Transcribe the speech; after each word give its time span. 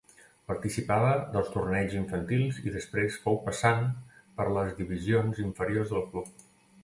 Participava 0.51 1.09
dels 1.33 1.49
torneigs 1.55 1.97
infantils 1.99 2.57
i 2.63 2.73
després 2.77 3.19
fou 3.25 3.37
passant 3.49 3.85
per 4.39 4.49
les 4.55 4.75
divisions 4.81 5.43
inferiors 5.45 5.93
del 5.97 6.05
club. 6.15 6.45